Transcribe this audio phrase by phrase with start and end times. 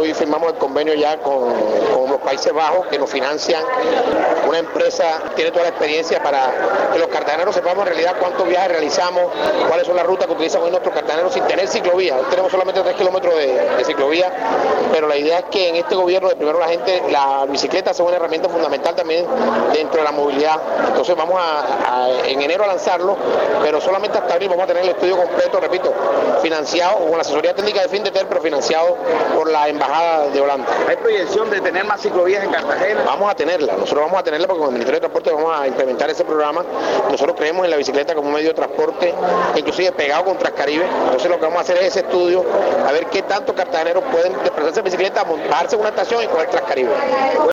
[0.00, 1.52] hoy firmamos el convenio ya con,
[2.10, 3.62] los Países Bajos que nos financian
[4.48, 8.72] una empresa, tiene toda la experiencia para que los cartageneros sepamos en realidad cuántos viajes
[8.72, 9.30] realizamos,
[9.68, 12.16] cuáles son las rutas que utilizan hoy nuestros cartageneros sin tener ciclovía.
[12.16, 14.32] Hoy tenemos solamente 3 kilómetros de, de ciclovía,
[14.92, 18.04] pero la idea es que en este gobierno de primero la gente, la bicicleta sea
[18.04, 19.24] una herramienta fundamental también
[19.72, 20.60] dentro de la movilidad.
[20.88, 23.16] Entonces vamos a, a en enero a lanzarlo,
[23.62, 25.92] pero solamente hasta abril vamos a tener el estudio completo, repito,
[26.42, 28.96] financiado con la asesoría técnica de Findeter, pero financiado
[29.36, 30.66] por la Embajada de Holanda.
[30.88, 33.02] ¿Hay proyección de tener más ciclovías en Cartagena?
[33.04, 35.66] Vamos a tenerla, nosotros vamos a tenerla porque con el Ministerio de Transporte vamos a
[35.66, 36.64] implementar ese programa.
[37.10, 39.12] Nosotros creemos en la bicicleta como un medio de transporte,
[39.56, 40.84] inclusive pegado con Transcaribe.
[41.04, 42.44] Entonces lo que vamos a hacer es ese estudio,
[42.86, 46.50] a ver qué tanto cartageneros pueden desplazarse en bicicleta, montarse en una estación y coger
[46.50, 46.90] Transcaribe.